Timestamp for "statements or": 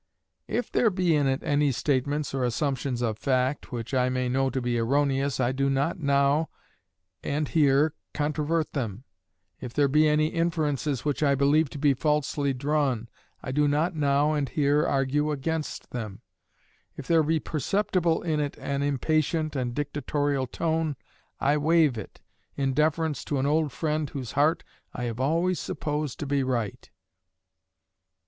1.71-2.43